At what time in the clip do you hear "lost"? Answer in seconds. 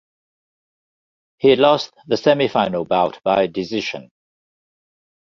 1.55-1.93